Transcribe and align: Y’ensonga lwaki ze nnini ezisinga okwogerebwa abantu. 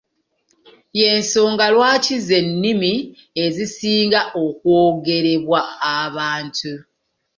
Y’ensonga 0.99 1.65
lwaki 1.75 2.15
ze 2.27 2.39
nnini 2.47 2.93
ezisinga 3.45 4.21
okwogerebwa 4.45 5.61
abantu. 6.03 6.73